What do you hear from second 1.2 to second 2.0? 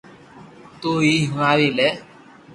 ھڻاوي لي